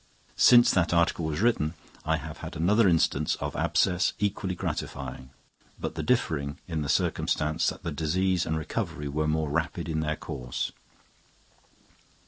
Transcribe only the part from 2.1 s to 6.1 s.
have had another instance of abscess equally gratifying, but the